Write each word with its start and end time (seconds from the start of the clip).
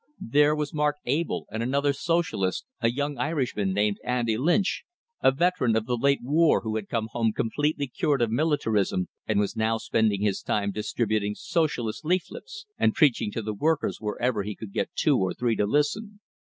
There 0.19 0.55
was 0.55 0.73
Mark 0.73 0.95
Abell, 1.05 1.45
and 1.51 1.61
another 1.61 1.93
Socialist, 1.93 2.65
a 2.79 2.89
young 2.89 3.19
Irishman 3.19 3.71
named 3.71 3.99
Andy 4.03 4.35
Lynch, 4.35 4.83
a 5.21 5.31
veteran 5.31 5.75
of 5.75 5.85
the 5.85 5.95
late 5.95 6.21
war 6.23 6.61
who 6.61 6.75
had 6.75 6.89
come 6.89 7.09
home 7.11 7.31
completely 7.33 7.85
cured 7.85 8.19
of 8.23 8.31
militarism, 8.31 9.09
and 9.27 9.39
was 9.39 9.55
now 9.55 9.77
spending 9.77 10.23
his 10.23 10.41
time 10.41 10.71
distributing 10.71 11.35
Socialist 11.35 12.03
leaflets, 12.03 12.65
and 12.79 12.95
preaching 12.95 13.31
to 13.33 13.43
the 13.43 13.53
workers 13.53 14.01
wherever 14.01 14.41
he 14.41 14.55
could 14.55 14.73
get 14.73 14.89
two 14.95 15.17
or 15.19 15.35
three 15.35 15.55
to 15.55 15.67
listen. 15.67 16.19